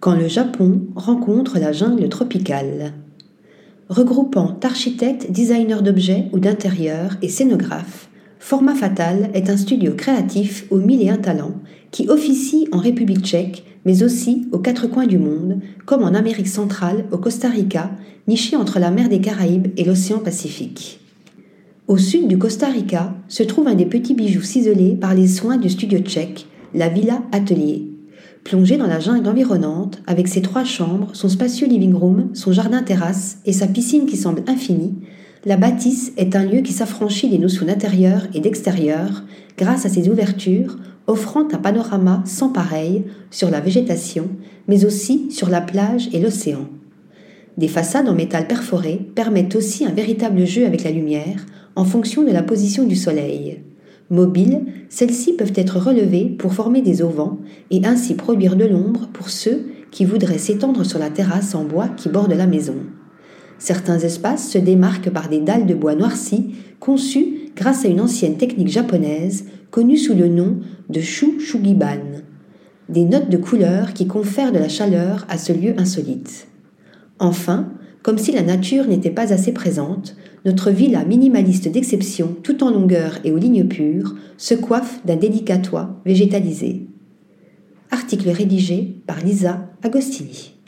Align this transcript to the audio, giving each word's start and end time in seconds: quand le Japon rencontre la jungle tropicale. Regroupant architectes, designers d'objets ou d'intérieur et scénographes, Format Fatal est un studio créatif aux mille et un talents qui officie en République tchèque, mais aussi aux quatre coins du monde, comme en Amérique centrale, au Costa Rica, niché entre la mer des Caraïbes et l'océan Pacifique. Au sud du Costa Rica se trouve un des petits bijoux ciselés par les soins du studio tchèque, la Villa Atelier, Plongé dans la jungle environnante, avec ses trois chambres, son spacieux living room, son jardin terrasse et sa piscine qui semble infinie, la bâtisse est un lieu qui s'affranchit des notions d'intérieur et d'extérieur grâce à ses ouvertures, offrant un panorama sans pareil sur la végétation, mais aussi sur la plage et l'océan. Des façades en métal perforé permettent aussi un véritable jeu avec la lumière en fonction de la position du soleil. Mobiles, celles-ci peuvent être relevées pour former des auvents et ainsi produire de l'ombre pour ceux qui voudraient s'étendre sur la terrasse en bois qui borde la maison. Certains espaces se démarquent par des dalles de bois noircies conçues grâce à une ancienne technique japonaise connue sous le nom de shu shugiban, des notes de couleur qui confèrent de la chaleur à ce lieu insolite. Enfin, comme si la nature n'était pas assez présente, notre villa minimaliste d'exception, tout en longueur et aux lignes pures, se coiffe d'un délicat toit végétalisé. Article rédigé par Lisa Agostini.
quand 0.00 0.14
le 0.14 0.28
Japon 0.28 0.80
rencontre 0.96 1.58
la 1.58 1.72
jungle 1.72 2.08
tropicale. 2.08 2.94
Regroupant 3.90 4.58
architectes, 4.62 5.30
designers 5.30 5.82
d'objets 5.82 6.28
ou 6.32 6.38
d'intérieur 6.38 7.16
et 7.20 7.28
scénographes, 7.28 8.08
Format 8.38 8.74
Fatal 8.74 9.28
est 9.34 9.50
un 9.50 9.58
studio 9.58 9.92
créatif 9.92 10.64
aux 10.70 10.78
mille 10.78 11.02
et 11.02 11.10
un 11.10 11.18
talents 11.18 11.60
qui 11.90 12.08
officie 12.08 12.66
en 12.72 12.78
République 12.78 13.26
tchèque, 13.26 13.64
mais 13.84 14.02
aussi 14.02 14.48
aux 14.52 14.58
quatre 14.58 14.86
coins 14.86 15.06
du 15.06 15.18
monde, 15.18 15.60
comme 15.84 16.02
en 16.02 16.14
Amérique 16.14 16.48
centrale, 16.48 17.04
au 17.12 17.18
Costa 17.18 17.48
Rica, 17.48 17.90
niché 18.26 18.56
entre 18.56 18.78
la 18.78 18.90
mer 18.90 19.10
des 19.10 19.20
Caraïbes 19.20 19.68
et 19.76 19.84
l'océan 19.84 20.20
Pacifique. 20.20 21.00
Au 21.88 21.98
sud 21.98 22.26
du 22.26 22.38
Costa 22.38 22.68
Rica 22.68 23.14
se 23.28 23.42
trouve 23.42 23.68
un 23.68 23.74
des 23.74 23.86
petits 23.86 24.14
bijoux 24.14 24.42
ciselés 24.42 24.94
par 24.94 25.14
les 25.14 25.28
soins 25.28 25.58
du 25.58 25.68
studio 25.68 25.98
tchèque, 25.98 26.46
la 26.72 26.88
Villa 26.88 27.22
Atelier, 27.32 27.89
Plongé 28.44 28.78
dans 28.78 28.86
la 28.86 29.00
jungle 29.00 29.28
environnante, 29.28 30.00
avec 30.06 30.26
ses 30.26 30.42
trois 30.42 30.64
chambres, 30.64 31.10
son 31.12 31.28
spacieux 31.28 31.66
living 31.66 31.94
room, 31.94 32.30
son 32.34 32.52
jardin 32.52 32.82
terrasse 32.82 33.38
et 33.44 33.52
sa 33.52 33.66
piscine 33.66 34.06
qui 34.06 34.16
semble 34.16 34.42
infinie, 34.46 34.94
la 35.44 35.56
bâtisse 35.56 36.12
est 36.16 36.36
un 36.36 36.44
lieu 36.44 36.60
qui 36.60 36.72
s'affranchit 36.72 37.28
des 37.28 37.38
notions 37.38 37.66
d'intérieur 37.66 38.26
et 38.34 38.40
d'extérieur 38.40 39.24
grâce 39.56 39.86
à 39.86 39.88
ses 39.88 40.08
ouvertures, 40.08 40.76
offrant 41.06 41.48
un 41.52 41.58
panorama 41.58 42.22
sans 42.26 42.50
pareil 42.50 43.04
sur 43.30 43.50
la 43.50 43.60
végétation, 43.60 44.28
mais 44.68 44.84
aussi 44.84 45.30
sur 45.30 45.48
la 45.48 45.60
plage 45.60 46.08
et 46.12 46.20
l'océan. 46.20 46.68
Des 47.56 47.68
façades 47.68 48.08
en 48.08 48.14
métal 48.14 48.46
perforé 48.46 49.00
permettent 49.14 49.56
aussi 49.56 49.84
un 49.84 49.92
véritable 49.92 50.46
jeu 50.46 50.66
avec 50.66 50.84
la 50.84 50.90
lumière 50.90 51.46
en 51.76 51.84
fonction 51.84 52.22
de 52.22 52.32
la 52.32 52.42
position 52.42 52.84
du 52.84 52.96
soleil. 52.96 53.62
Mobiles, 54.10 54.62
celles-ci 54.88 55.34
peuvent 55.34 55.52
être 55.54 55.78
relevées 55.78 56.26
pour 56.26 56.52
former 56.52 56.82
des 56.82 57.00
auvents 57.00 57.38
et 57.70 57.80
ainsi 57.84 58.14
produire 58.14 58.56
de 58.56 58.64
l'ombre 58.64 59.08
pour 59.12 59.30
ceux 59.30 59.66
qui 59.92 60.04
voudraient 60.04 60.38
s'étendre 60.38 60.84
sur 60.84 60.98
la 60.98 61.10
terrasse 61.10 61.54
en 61.54 61.64
bois 61.64 61.88
qui 61.88 62.08
borde 62.08 62.32
la 62.32 62.48
maison. 62.48 62.74
Certains 63.58 63.98
espaces 63.98 64.48
se 64.48 64.58
démarquent 64.58 65.10
par 65.10 65.28
des 65.28 65.40
dalles 65.40 65.66
de 65.66 65.74
bois 65.74 65.94
noircies 65.94 66.54
conçues 66.80 67.50
grâce 67.54 67.84
à 67.84 67.88
une 67.88 68.00
ancienne 68.00 68.36
technique 68.36 68.68
japonaise 68.68 69.44
connue 69.70 69.98
sous 69.98 70.14
le 70.14 70.28
nom 70.28 70.56
de 70.88 71.00
shu 71.00 71.38
shugiban, 71.38 72.22
des 72.88 73.04
notes 73.04 73.30
de 73.30 73.36
couleur 73.36 73.92
qui 73.92 74.06
confèrent 74.06 74.52
de 74.52 74.58
la 74.58 74.68
chaleur 74.68 75.24
à 75.28 75.38
ce 75.38 75.52
lieu 75.52 75.74
insolite. 75.78 76.48
Enfin, 77.20 77.68
comme 78.02 78.18
si 78.18 78.32
la 78.32 78.42
nature 78.42 78.86
n'était 78.86 79.10
pas 79.10 79.32
assez 79.32 79.52
présente, 79.52 80.16
notre 80.44 80.70
villa 80.70 81.04
minimaliste 81.04 81.68
d'exception, 81.68 82.36
tout 82.42 82.64
en 82.64 82.70
longueur 82.70 83.18
et 83.24 83.32
aux 83.32 83.38
lignes 83.38 83.66
pures, 83.66 84.14
se 84.38 84.54
coiffe 84.54 85.04
d'un 85.04 85.16
délicat 85.16 85.58
toit 85.58 86.00
végétalisé. 86.06 86.86
Article 87.90 88.30
rédigé 88.30 88.96
par 89.06 89.20
Lisa 89.20 89.68
Agostini. 89.82 90.59